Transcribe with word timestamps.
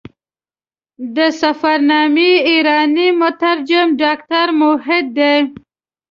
د 1.15 1.17
سفرنامې 1.41 2.31
ایرانی 2.49 3.07
مترجم 3.21 3.87
ډاکټر 4.01 4.47
موحد 4.59 5.05
دی. 5.17 5.37